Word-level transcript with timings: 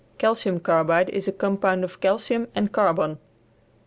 Calcium 0.17 0.59
carbide 0.59 1.11
is 1.11 1.27
a 1.27 1.31
compound 1.31 1.83
of 1.83 1.99
calcium 2.01 2.47
and 2.55 2.71
carbon. 2.71 3.19